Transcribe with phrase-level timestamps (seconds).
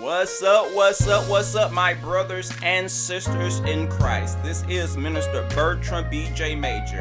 [0.00, 4.40] What's up, what's up, what's up, my brothers and sisters in Christ?
[4.44, 7.00] This is Minister Bertram Be'Jay Major,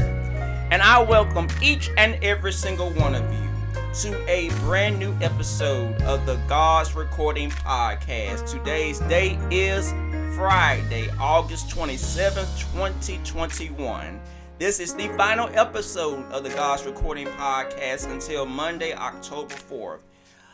[0.71, 6.01] and I welcome each and every single one of you to a brand new episode
[6.01, 8.49] of the God's Recording Podcast.
[8.49, 9.91] Today's date is
[10.35, 14.19] Friday, August 27th, 2021.
[14.57, 19.99] This is the final episode of the God's Recording Podcast until Monday, October 4th.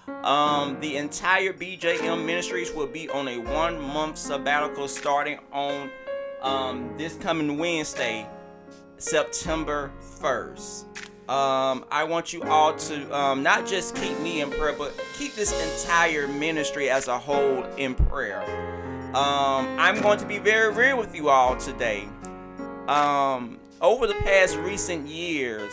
[0.08, 5.90] Um, the entire BJM Ministries will be on a one month sabbatical starting on
[6.42, 8.28] um, this coming Wednesday,
[8.98, 10.86] September 1st.
[11.30, 15.36] Um, I want you all to um, not just keep me in prayer, but keep
[15.36, 18.44] this entire ministry as a whole in prayer.
[19.16, 22.10] Um, I'm going to be very real with you all today.
[22.90, 25.72] Um, over the past recent years,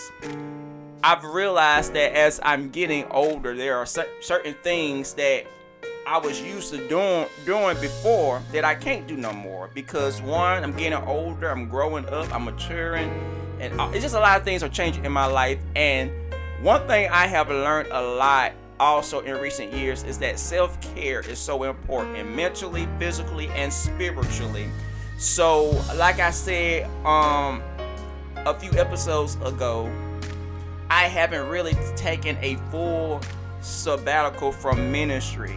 [1.03, 5.47] I've realized that as I'm getting older, there are certain things that
[6.07, 10.63] I was used to doing doing before that I can't do no more because one,
[10.63, 13.11] I'm getting older, I'm growing up, I'm maturing,
[13.61, 15.59] and uh, it's just a lot of things are changing in my life.
[15.75, 16.11] And
[16.61, 21.39] one thing I have learned a lot also in recent years is that self-care is
[21.39, 24.69] so important mentally, physically, and spiritually.
[25.17, 27.63] So, like I said um
[28.37, 29.91] a few episodes ago,
[30.91, 33.21] I haven't really taken a full
[33.61, 35.55] sabbatical from ministry,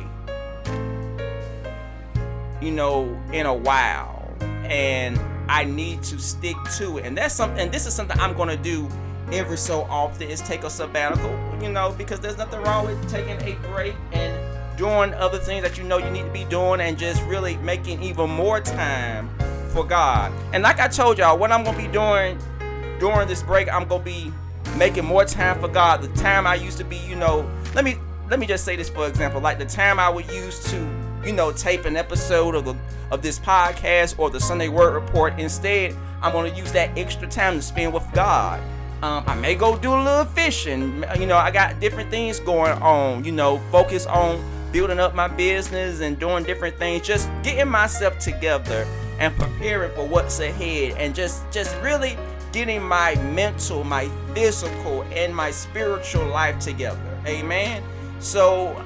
[2.62, 4.31] you know, in a while.
[4.66, 7.06] And I need to stick to it.
[7.06, 8.88] And that's something, this is something I'm going to do
[9.31, 13.42] every so often is take a sabbatical, you know, because there's nothing wrong with taking
[13.42, 16.95] a break and doing other things that you know you need to be doing and
[16.95, 19.30] just really making even more time
[19.70, 20.31] for God.
[20.53, 22.38] And like I told y'all, what I'm going to be doing
[23.00, 24.31] during this break, I'm going to be
[24.78, 26.02] making more time for God.
[26.02, 27.98] The time I used to be, you know, let me
[28.30, 30.78] let me just say this for example, like the time I would use to,
[31.26, 32.76] you know, tape an episode of the
[33.12, 35.40] of this podcast or the Sunday Word Report.
[35.40, 38.62] Instead, I'm to use that extra time to spend with God.
[39.03, 41.03] Um, I may go do a little fishing.
[41.20, 43.26] You know, I got different things going on.
[43.26, 47.06] You know, focus on building up my business and doing different things.
[47.06, 48.88] Just getting myself together
[49.20, 52.18] and preparing for what's ahead, and just just really
[52.53, 57.00] getting my mental, my physical, and my spiritual life together.
[57.25, 57.84] Amen.
[58.19, 58.81] So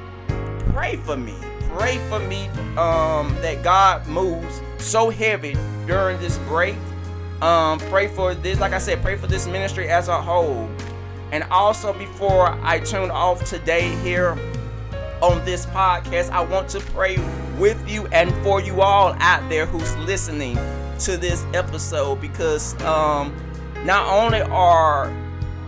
[0.73, 1.35] pray for me.
[1.77, 2.47] Pray for me
[2.77, 5.55] um, that God moves so heavy
[5.85, 6.75] during this break.
[7.41, 10.67] Um, pray for this, like I said, pray for this ministry as a whole.
[11.31, 14.37] And also, before I tune off today here
[15.21, 17.17] on this podcast, I want to pray
[17.59, 20.55] with you and for you all out there who's listening
[20.99, 23.35] to this episode because um,
[23.87, 25.07] not only are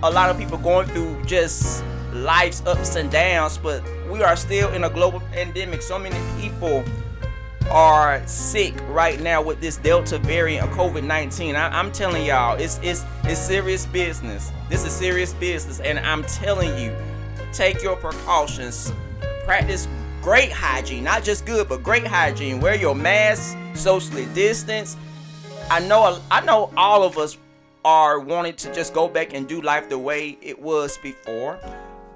[0.03, 3.81] a lot of people going through just life's ups and downs, but
[4.11, 5.81] we are still in a global pandemic.
[5.81, 6.83] So many people
[7.71, 11.55] are sick right now with this Delta variant of COVID-19.
[11.55, 14.51] I, am telling y'all, it's it's it's serious business.
[14.67, 16.93] This is serious business, and I'm telling you,
[17.53, 18.91] take your precautions.
[19.45, 19.87] Practice
[20.21, 22.59] great hygiene, not just good, but great hygiene.
[22.59, 24.97] Wear your mask, socially distance.
[25.71, 27.37] I know I know all of us
[27.85, 31.59] are wanting to just go back and do life the way it was before.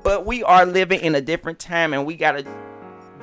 [0.04, 2.46] But we are living in a different time and we got to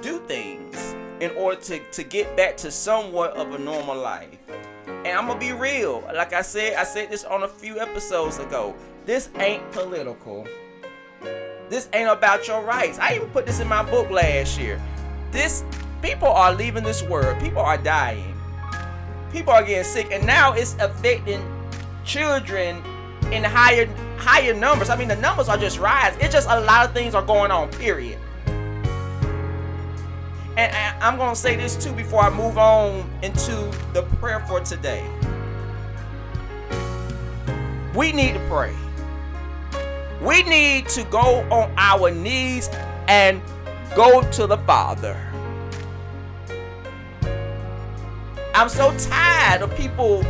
[0.01, 4.39] do things in order to, to get back to somewhat of a normal life.
[4.87, 6.03] And I'm going to be real.
[6.15, 8.75] Like I said, I said this on a few episodes ago.
[9.05, 10.47] This ain't political.
[11.69, 12.99] This ain't about your rights.
[12.99, 14.81] I even put this in my book last year.
[15.31, 15.65] This
[16.03, 17.39] people are leaving this world.
[17.41, 18.35] People are dying.
[19.33, 21.41] People are getting sick and now it's affecting
[22.05, 22.83] children
[23.33, 23.87] in higher
[24.19, 24.91] higher numbers.
[24.91, 26.21] I mean, the numbers are just rising.
[26.21, 27.71] It's just a lot of things are going on.
[27.71, 28.19] Period.
[30.57, 33.55] And I'm gonna say this too before I move on into
[33.95, 35.09] the prayer for today.
[37.95, 38.75] We need to pray.
[40.21, 42.69] We need to go on our knees
[43.09, 43.41] and
[43.97, 45.17] go to the Father.
[48.55, 50.23] I'm so tired of people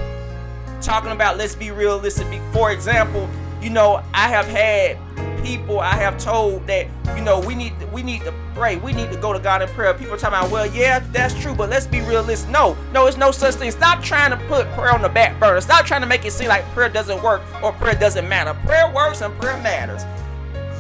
[0.81, 2.27] talking about let's be realistic.
[2.53, 3.29] For example,
[3.61, 4.99] you know, I have had
[5.43, 6.87] people I have told that
[7.17, 9.69] you know we need we need to pray, we need to go to God in
[9.71, 9.94] prayer.
[9.94, 12.50] People are talking about, well, yeah, that's true, but let's be realistic.
[12.50, 13.71] No, no, it's no such thing.
[13.71, 15.61] Stop trying to put prayer on the back burner.
[15.61, 18.59] Stop trying to make it seem like prayer doesn't work or prayer doesn't matter.
[18.67, 20.03] Prayer works and prayer matters.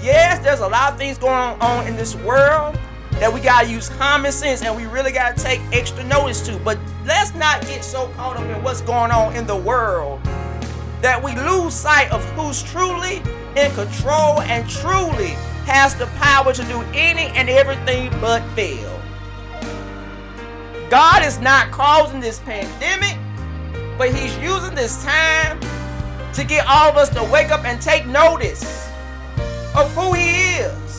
[0.02, 2.78] Yes, there's a lot of things going on in this world
[3.12, 6.58] that we gotta use common sense and we really gotta take extra notice to.
[6.58, 10.20] But let's not get so caught up in what's going on in the world
[11.02, 13.22] that we lose sight of who's truly
[13.56, 15.30] in control and truly
[15.66, 19.00] has the power to do any and everything but fail.
[20.90, 23.16] God is not causing this pandemic,
[23.96, 25.60] but He's using this time
[26.32, 28.90] to get all of us to wake up and take notice
[29.76, 30.89] of who He is.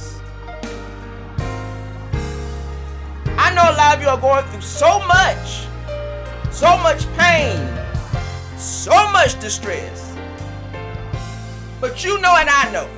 [3.51, 5.67] I know a lot of you are going through so much,
[6.51, 7.59] so much pain,
[8.57, 10.15] so much distress.
[11.81, 12.89] But you know and I know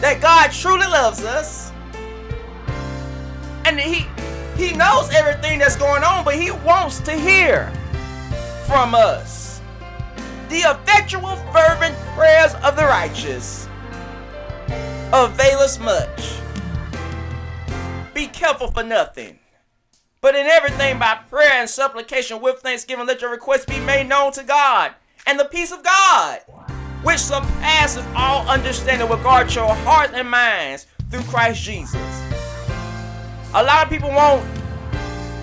[0.00, 1.70] that God truly loves us.
[3.64, 4.06] And he
[4.56, 7.72] he knows everything that's going on, but he wants to hear
[8.66, 9.60] from us.
[10.48, 13.68] The effectual fervent prayers of the righteous
[15.12, 16.40] avail us much.
[18.16, 19.38] Be careful for nothing.
[20.22, 24.32] But in everything by prayer and supplication with thanksgiving, let your requests be made known
[24.32, 24.94] to God.
[25.26, 26.40] And the peace of God,
[27.02, 32.00] which surpasses all understanding, will guard your hearts and minds through Christ Jesus.
[33.52, 34.48] A lot of people want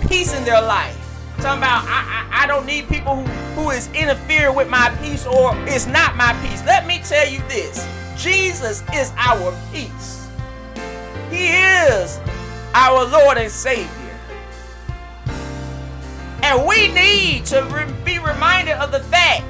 [0.08, 0.98] peace in their life.
[1.36, 3.22] Talking about I, I, I don't need people who,
[3.54, 6.60] who is interfering with my peace or is not my peace.
[6.66, 7.88] Let me tell you this.
[8.16, 10.28] Jesus is our peace.
[11.30, 12.18] He is
[12.74, 13.88] our Lord and Savior.
[16.42, 19.44] And we need to re- be reminded of the fact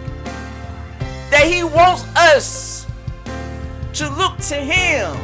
[1.31, 2.87] that He wants us
[3.95, 5.17] to look to Him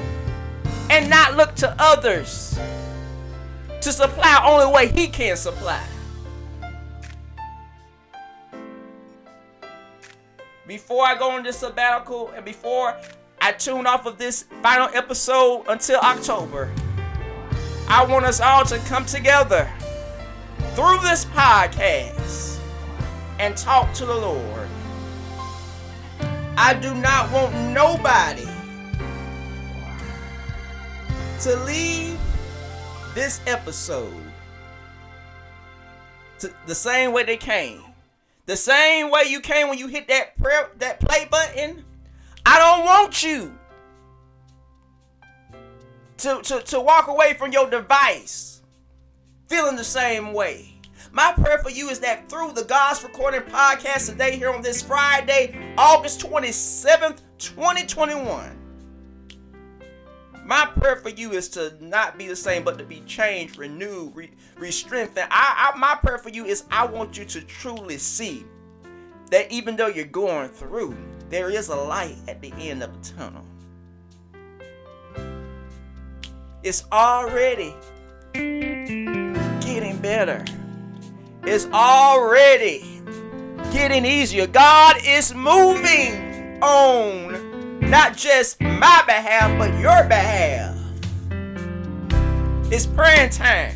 [0.91, 2.58] and not look to others
[3.82, 5.85] to supply only way He can supply.
[10.67, 12.97] Before I go on this sabbatical and before
[13.41, 16.73] I tune off of this final episode until October,
[17.92, 19.69] I want us all to come together
[20.75, 22.60] through this podcast
[23.40, 24.69] and talk to the Lord.
[26.56, 28.46] I do not want nobody
[31.40, 32.16] to leave
[33.16, 34.22] this episode
[36.66, 37.82] the same way they came.
[38.46, 41.84] The same way you came when you hit that prayer that play button.
[42.46, 43.58] I don't want you
[46.20, 48.61] to, to, to walk away from your device
[49.49, 50.75] feeling the same way.
[51.12, 54.82] My prayer for you is that through the God's Recording Podcast today, here on this
[54.82, 58.56] Friday, August 27th, 2021,
[60.44, 64.14] my prayer for you is to not be the same, but to be changed, renewed,
[64.14, 65.28] re, re strengthened.
[65.31, 68.44] I, I, my prayer for you is I want you to truly see
[69.31, 70.96] that even though you're going through,
[71.28, 73.44] there is a light at the end of the tunnel.
[76.62, 77.74] It's already
[78.34, 80.44] getting better.
[81.42, 83.00] It's already
[83.72, 84.46] getting easier.
[84.46, 90.76] God is moving on not just my behalf, but your behalf.
[92.70, 93.74] It's praying time.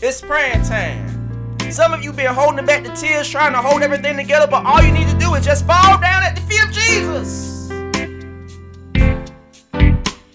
[0.00, 1.58] It's praying time.
[1.70, 4.82] Some of you been holding back the tears, trying to hold everything together, but all
[4.82, 7.49] you need to do is just fall down at the feet of Jesus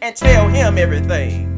[0.06, 1.52] and tell him everything.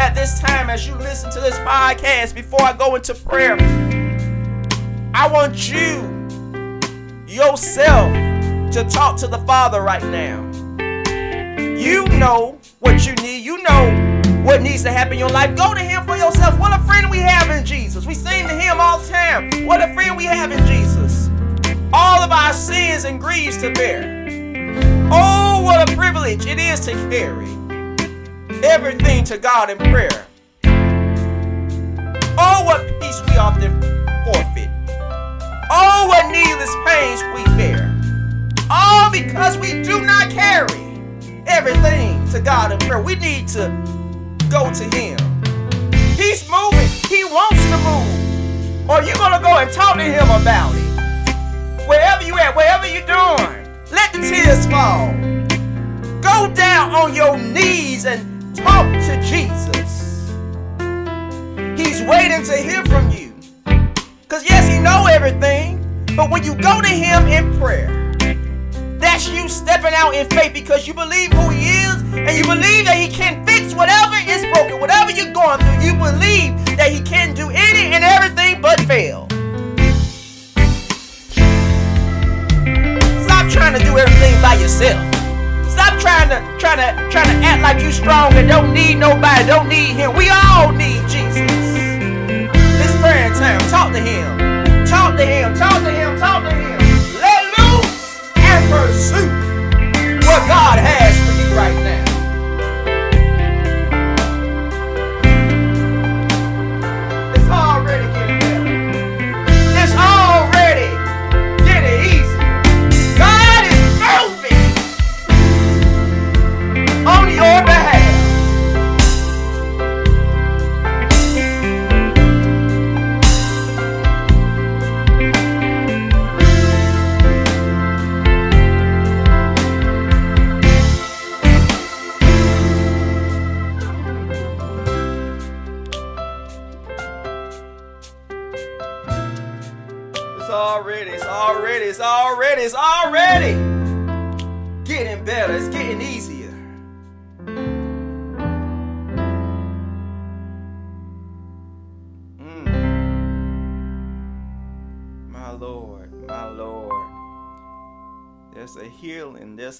[0.00, 3.56] At this time, as you listen to this podcast, before I go into prayer,
[5.14, 6.02] I want you
[7.28, 8.12] yourself
[8.72, 10.44] to talk to the Father right now.
[11.78, 13.44] You know what you need.
[13.44, 15.56] You know what needs to happen in your life.
[15.56, 16.58] Go to Him for yourself.
[16.58, 18.04] What a friend we have in Jesus.
[18.04, 19.64] We sing to Him all the time.
[19.64, 21.28] What a friend we have in Jesus.
[21.92, 24.17] All of our sins and griefs to bear.
[25.68, 27.46] What a privilege it is to carry
[28.64, 30.26] everything to God in prayer.
[32.38, 33.78] Oh, what peace we often
[34.24, 34.70] forfeit.
[35.70, 37.94] Oh, what needless pains we bear.
[38.70, 41.02] All because we do not carry
[41.46, 43.02] everything to God in prayer.
[43.02, 43.68] We need to
[44.48, 45.18] go to Him.
[46.16, 46.88] He's moving.
[47.10, 48.88] He wants to move.
[48.88, 51.86] Or you gonna go and talk to Him about it.
[51.86, 53.68] Wherever you at, wherever you're doing.
[53.92, 55.37] Let the tears fall.
[56.20, 60.28] Go down on your knees and talk to Jesus.
[61.78, 63.34] He's waiting to hear from you.
[64.22, 65.76] Because yes, he know everything.
[66.16, 68.14] But when you go to him in prayer,
[68.98, 72.86] that's you stepping out in faith because you believe who he is and you believe
[72.86, 75.86] that he can fix whatever is broken, whatever you're going through.
[75.86, 79.28] You believe that he can do any and everything but fail.
[83.24, 85.17] Stop trying to do everything by yourself.
[86.28, 89.66] Trying to trying to trying to act like you strong and don't need nobody, don't
[89.66, 90.12] need him.
[90.12, 91.48] We all need Jesus.
[92.76, 93.58] This prayer time.
[93.70, 94.36] Talk to him.
[94.84, 95.54] Talk to him.
[95.54, 96.18] Talk to him.
[96.18, 96.78] Talk to him.
[97.18, 99.30] Let loose and pursue
[100.28, 102.07] what God has for you right now.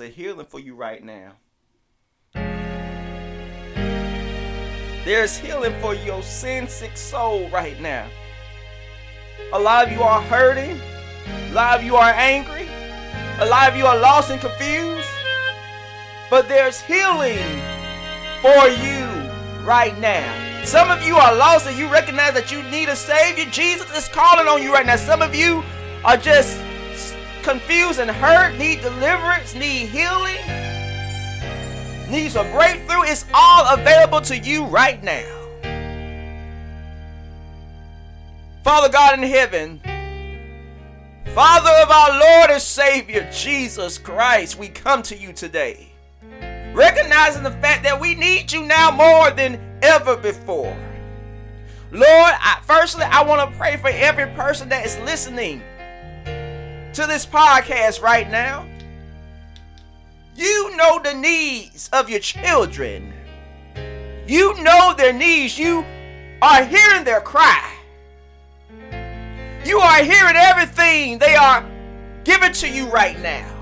[0.00, 1.32] A healing for you right now.
[5.04, 8.08] There's healing for your sin sick soul right now.
[9.52, 10.78] A lot of you are hurting.
[11.50, 12.68] A lot of you are angry.
[13.40, 15.08] A lot of you are lost and confused.
[16.28, 17.62] But there's healing
[18.42, 19.06] for you
[19.64, 20.64] right now.
[20.64, 23.46] Some of you are lost and you recognize that you need a Savior.
[23.46, 24.96] Jesus is calling on you right now.
[24.96, 25.62] Some of you
[26.04, 26.60] are just
[27.48, 30.36] confused and hurt, need deliverance, need healing
[32.10, 35.24] needs a breakthrough, it's all available to you right now.
[38.62, 39.80] Father God in heaven,
[41.34, 45.88] Father of our Lord and Savior, Jesus Christ, we come to you today,
[46.74, 50.76] recognizing the fact that we need you now more than ever before.
[51.90, 55.62] Lord, I, firstly, I want to pray for every person that is listening
[56.94, 58.66] to this podcast right now.
[60.34, 63.12] You know the needs of your children.
[64.26, 65.58] You know their needs.
[65.58, 65.84] You
[66.40, 67.74] are hearing their cry.
[69.64, 71.64] You are hearing everything they are
[72.24, 73.54] giving to you right now.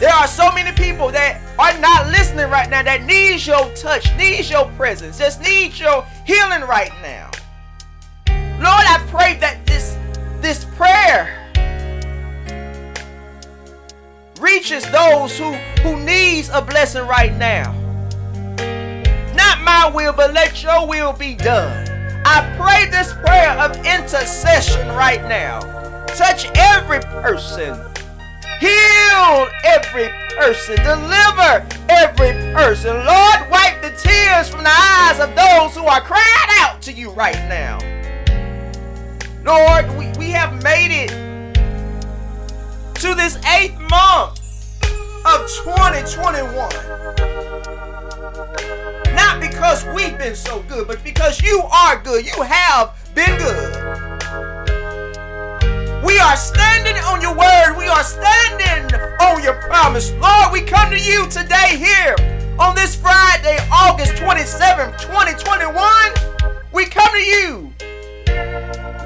[0.00, 4.14] There are so many people that are not listening right now that needs your touch,
[4.16, 7.30] needs your presence, just needs your healing right now.
[8.60, 9.89] Lord, I pray that this
[10.40, 11.36] this prayer
[14.40, 17.72] reaches those who, who needs a blessing right now.
[19.34, 21.86] Not my will, but let your will be done.
[22.24, 25.60] I pray this prayer of intercession right now.
[26.06, 27.78] Touch every person.
[28.60, 30.76] Heal every person.
[30.76, 32.94] Deliver every person.
[32.94, 37.10] Lord, wipe the tears from the eyes of those who are crying out to you
[37.10, 37.99] right now.
[39.44, 41.08] Lord, we, we have made it
[42.96, 44.38] to this eighth month
[45.24, 46.68] of 2021.
[49.14, 52.26] Not because we've been so good, but because you are good.
[52.26, 53.74] You have been good.
[56.04, 57.76] We are standing on your word.
[57.78, 60.12] We are standing on your promise.
[60.12, 62.14] Lord, we come to you today here
[62.58, 66.52] on this Friday, August 27th, 2021.
[66.72, 67.72] We come to you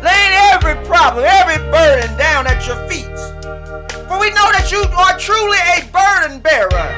[0.04, 3.16] laying every problem, every burden down at your feet.
[4.06, 6.88] For we know that you are truly a burden bearer.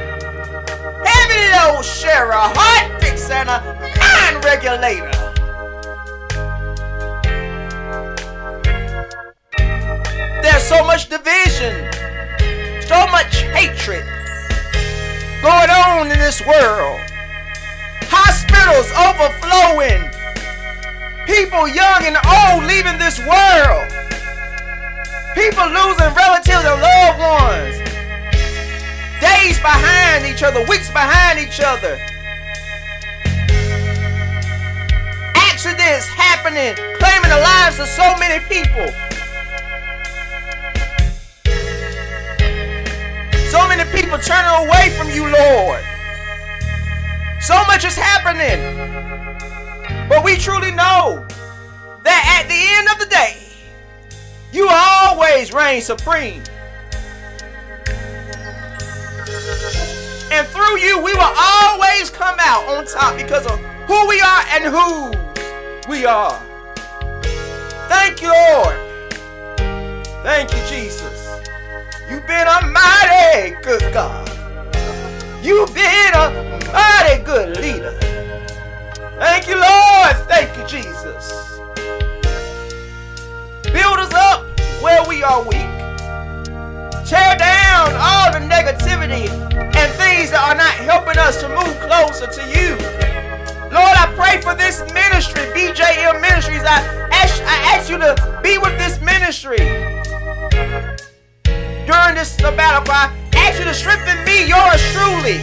[1.07, 3.63] Heavy load sharer, heart fixer, and a
[3.97, 5.11] mind regulator.
[10.43, 11.91] There's so much division,
[12.83, 14.03] so much hatred
[15.41, 16.99] going on in this world.
[18.09, 20.16] Hospitals overflowing.
[21.27, 23.91] People young and old leaving this world.
[25.35, 27.77] People losing relatives and loved ones.
[29.19, 31.99] Days behind each other, weeks behind each other.
[35.35, 38.87] Accidents happening, claiming the lives of so many people.
[43.51, 45.83] So many people turning away from you, Lord.
[47.41, 49.16] So much is happening.
[50.37, 51.25] We truly know
[52.03, 53.37] that at the end of the day,
[54.53, 56.43] you always reign supreme.
[60.31, 64.43] And through you, we will always come out on top because of who we are
[64.51, 66.39] and whose we are.
[67.89, 68.77] Thank you, Lord.
[70.21, 71.41] Thank you, Jesus.
[72.11, 74.29] You've been a mighty good God.
[75.41, 78.16] You've been a mighty good leader.
[79.19, 80.15] Thank you, Lord.
[80.27, 81.57] Thank you, Jesus.
[83.73, 84.45] Build us up
[84.79, 85.65] where we are weak.
[87.03, 92.27] Tear down all the negativity and things that are not helping us to move closer
[92.27, 92.75] to you.
[93.73, 96.61] Lord, I pray for this ministry, BJM Ministries.
[96.61, 99.57] I ask, I ask you to be with this ministry
[101.89, 102.93] during this sabbatical.
[102.93, 105.41] I ask you to strengthen me, yours truly,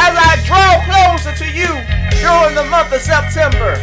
[0.00, 1.68] as I draw closer to you
[2.24, 3.76] during the month of September.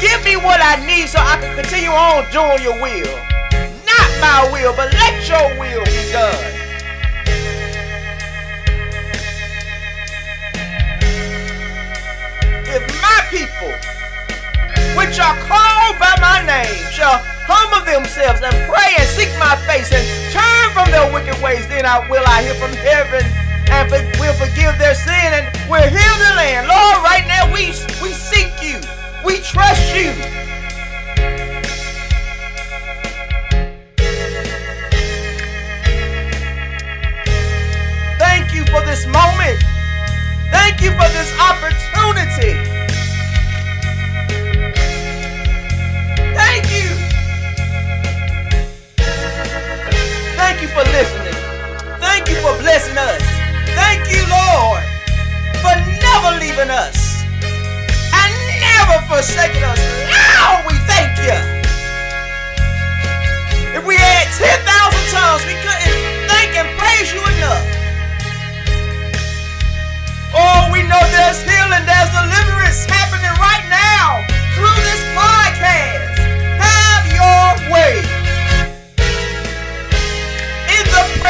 [0.00, 3.16] Give me what I need so I can continue on doing your will.
[3.82, 6.54] Not my will, but let your will be done.
[12.70, 13.74] If my people,
[14.94, 17.18] which are called by my name shall
[17.50, 21.84] humble themselves and pray and seek my face and turn from their wicked ways, then
[21.84, 23.39] I will I hear from heaven
[23.70, 26.68] and will forgive their sin and we'll heal the land.
[26.68, 27.68] Lord, right now we
[28.02, 28.80] we seek you.
[29.24, 30.12] We trust you.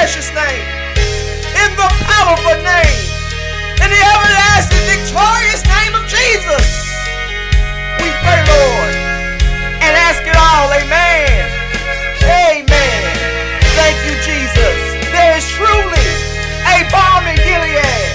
[0.01, 0.65] Precious name,
[1.61, 3.05] in the powerful name,
[3.85, 6.97] in the everlasting, victorious name of Jesus.
[8.01, 8.95] We pray, Lord,
[9.85, 10.73] and ask it all.
[10.73, 11.45] Amen.
[12.25, 13.01] Amen.
[13.77, 14.77] Thank you, Jesus.
[15.13, 16.09] There is truly
[16.65, 18.09] a balm in Gilead.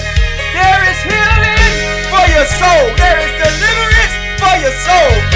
[0.58, 1.70] There is healing
[2.10, 2.98] for your soul.
[2.98, 5.35] There is deliverance for your soul.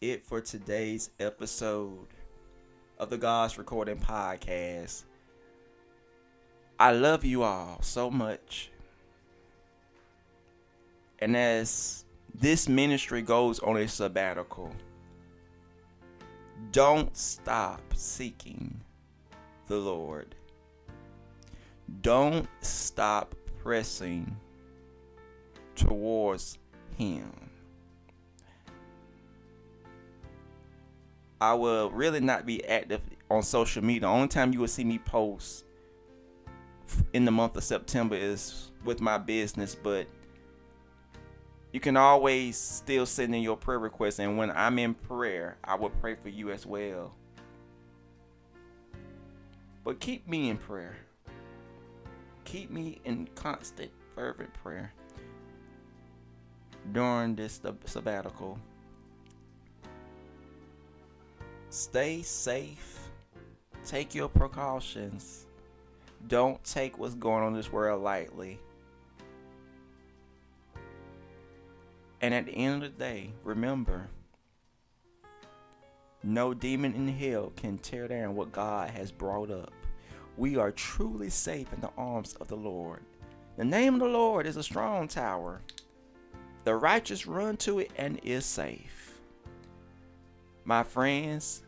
[0.00, 2.08] it for today's episode
[2.98, 5.04] of the God's Recording Podcast.
[6.80, 8.72] I love you all so much.
[11.20, 14.72] And as this ministry goes on a sabbatical,
[16.72, 18.80] don't stop seeking
[19.68, 20.34] the Lord.
[22.02, 24.36] Don't stop pressing
[25.76, 26.58] towards
[26.96, 27.30] Him.
[31.40, 34.02] I will really not be active on social media.
[34.02, 35.64] The only time you will see me post
[37.12, 40.06] in the month of September is with my business, but
[41.72, 44.18] you can always still send in your prayer requests.
[44.18, 47.14] And when I'm in prayer, I will pray for you as well.
[49.84, 50.96] But keep me in prayer.
[52.44, 54.92] Keep me in constant, fervent prayer
[56.92, 58.58] during this sabbatical.
[61.70, 62.94] Stay safe.
[63.84, 65.46] take your precautions.
[66.26, 68.58] Don't take what's going on in this world lightly.
[72.20, 74.08] And at the end of the day, remember
[76.22, 79.72] no demon in hell can tear down what God has brought up.
[80.36, 83.00] We are truly safe in the arms of the Lord.
[83.56, 85.60] The name of the Lord is a strong tower.
[86.64, 88.97] The righteous run to it and is safe.
[90.68, 91.62] My friends,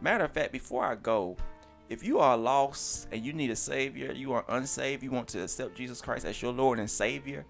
[0.00, 1.36] matter of fact, before I go,
[1.88, 5.44] if you are lost and you need a Savior, you are unsaved, you want to
[5.44, 7.46] accept Jesus Christ as your Lord and Savior,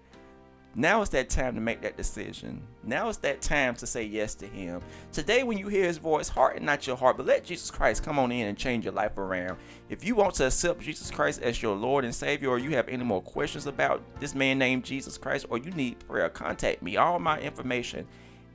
[0.75, 2.61] now is that time to make that decision.
[2.83, 4.81] Now is that time to say yes to Him.
[5.11, 8.19] Today, when you hear His voice, harden not your heart, but let Jesus Christ come
[8.19, 9.57] on in and change your life around.
[9.89, 12.87] If you want to accept Jesus Christ as your Lord and Savior, or you have
[12.87, 16.97] any more questions about this man named Jesus Christ, or you need prayer, contact me.
[16.97, 18.05] All my information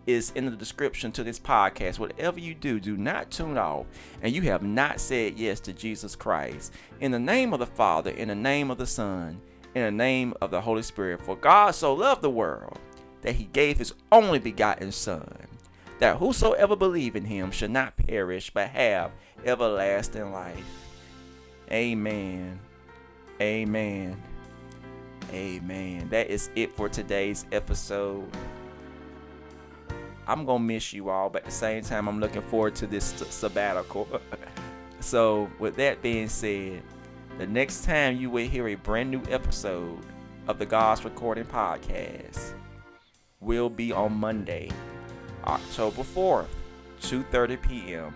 [0.07, 1.99] is in the description to this podcast.
[1.99, 3.87] Whatever you do, do not tune off.
[4.23, 6.73] And you have not said yes to Jesus Christ.
[7.01, 9.41] In the name of the Father, in the name of the Son,
[9.75, 11.23] in the name of the Holy Spirit.
[11.23, 12.79] For God so loved the world
[13.23, 15.47] that he gave his only begotten Son,
[15.99, 19.13] that whosoever believe in him should not perish but have
[19.45, 20.65] everlasting life.
[21.71, 22.59] Amen.
[23.41, 24.21] Amen.
[25.33, 26.09] Amen.
[26.11, 28.29] That is it for today's episode.
[30.31, 33.07] I'm gonna miss you all, but at the same time, I'm looking forward to this
[33.31, 34.07] sabbatical.
[35.01, 36.85] so, with that being said,
[37.37, 39.99] the next time you will hear a brand new episode
[40.47, 42.53] of the God's Recording Podcast
[43.41, 44.71] will be on Monday,
[45.47, 46.47] October 4th,
[47.03, 48.15] 2:30 p.m.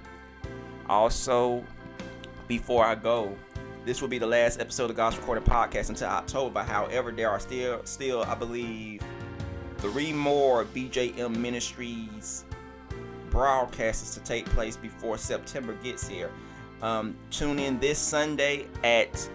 [0.89, 1.65] Also,
[2.47, 3.37] before I go,
[3.85, 6.63] this will be the last episode of God's Recording Podcast until October.
[6.63, 9.03] However, there are still still I believe
[9.85, 12.47] three more BJM Ministries
[13.29, 16.31] broadcasts to take place before September gets here.
[16.81, 19.29] Um, tune in this Sunday at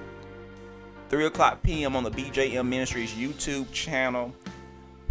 [1.09, 1.95] 3 o'clock p.m.
[1.95, 4.33] on the BJM Ministries YouTube channel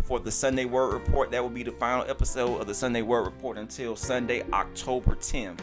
[0.03, 1.31] for the Sunday Word Report.
[1.31, 5.61] That will be the final episode of the Sunday Word Report until Sunday, October 10th.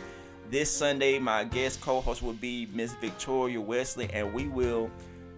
[0.50, 4.90] This Sunday, my guest co host will be Miss Victoria Wesley, and we will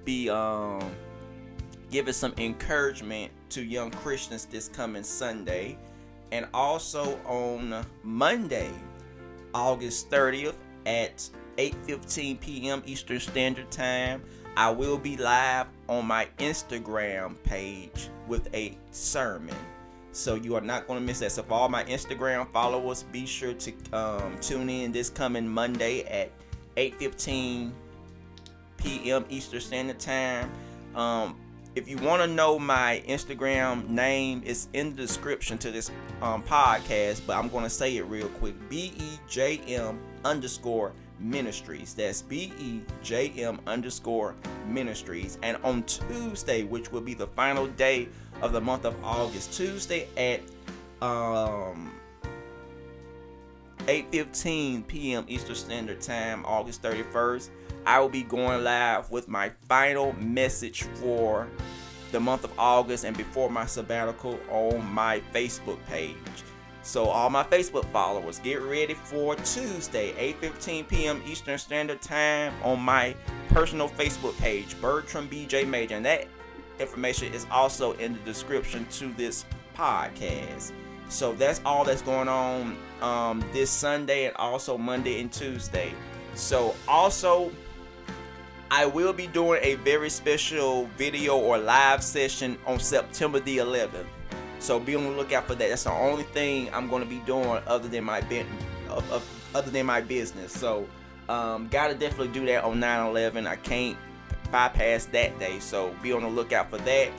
[0.06, 0.92] be um,
[1.90, 5.78] giving some encouragement to young Christians this coming Sunday.
[6.32, 8.72] And also on Monday,
[9.54, 10.56] August 30th,
[10.86, 12.82] at 8:15 p.m.
[12.86, 14.24] Eastern Standard Time.
[14.56, 19.56] I will be live on my Instagram page with a sermon.
[20.12, 21.32] So you are not going to miss that.
[21.32, 26.04] So for all my Instagram followers, be sure to um, tune in this coming Monday
[26.06, 26.32] at
[26.76, 27.72] 8:15
[28.78, 29.26] p.m.
[29.30, 30.50] Eastern Standard Time.
[30.96, 31.38] Um,
[31.78, 35.92] if you want to know my Instagram name, it's in the description to this
[36.24, 38.56] um, podcast, but I'm going to say it real quick.
[38.68, 41.94] B E J M underscore ministries.
[41.94, 44.34] That's B E J M underscore
[44.66, 45.38] ministries.
[45.44, 48.08] And on Tuesday, which will be the final day
[48.42, 50.42] of the month of August, Tuesday at
[51.06, 51.94] um
[53.86, 55.26] 8:15 p.m.
[55.28, 57.50] Eastern Standard Time, August 31st.
[57.88, 61.48] I will be going live with my final message for
[62.12, 66.18] the month of August and before my sabbatical on my Facebook page.
[66.82, 71.24] So all my Facebook followers, get ready for Tuesday, 8:15 p.m.
[71.26, 73.16] Eastern Standard Time on my
[73.48, 75.96] personal Facebook page, Bertram Be'Jay Major.
[75.96, 76.28] And that
[76.80, 79.46] information is also in the description to this
[79.78, 80.74] podcast.
[81.08, 85.94] So that's all that's going on um, this Sunday and also Monday and Tuesday.
[86.34, 87.50] So also
[88.70, 94.06] I will be doing a very special video or live session on September the 11th.
[94.60, 95.70] So be on the lookout for that.
[95.70, 98.22] That's the only thing I'm going to be doing other than my
[99.56, 100.52] other than my business.
[100.52, 100.88] So
[101.30, 103.48] um, gotta definitely do that on 9/11.
[103.48, 103.98] I can't
[104.52, 105.60] bypass that day.
[105.60, 107.10] So be on the lookout for that.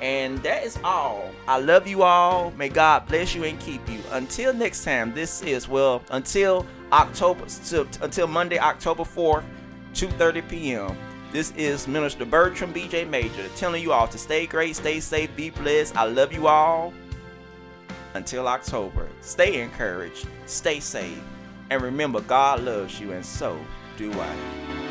[0.00, 1.30] And that is all.
[1.48, 2.52] I love you all.
[2.52, 4.00] May God bless you and keep you.
[4.12, 7.46] Until next time, this is well until October
[8.00, 9.44] until Monday, October 4th.
[9.94, 10.96] 2:30 p.m.
[11.30, 15.50] This is Minister Bertram Be'Jay Major telling you all to stay great, stay safe, be
[15.50, 15.96] blessed.
[15.96, 16.94] I love you all.
[18.14, 21.20] Until October, stay encouraged, stay safe,
[21.70, 23.58] and remember God loves you, and so
[23.98, 24.87] do I.